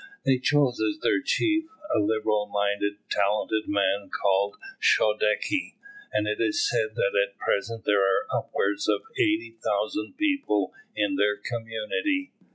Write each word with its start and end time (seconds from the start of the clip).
They 0.25 0.39
chose 0.39 0.79
as 0.81 0.99
their 1.03 1.21
chief 1.21 1.65
a 1.95 1.99
liberal 1.99 2.49
minded, 2.51 2.93
talented 3.11 3.65
man, 3.67 4.09
called 4.09 4.55
Shodeke; 4.81 5.75
and 6.11 6.27
it 6.27 6.41
is 6.41 6.67
said 6.67 6.95
that 6.95 7.13
at 7.15 7.37
present 7.37 7.85
there 7.85 8.01
are 8.01 8.25
upwards 8.35 8.89
of 8.89 9.01
80,000 9.15 10.15
people 10.17 10.73
in 10.95 11.17
their 11.17 11.37
community. 11.37 12.31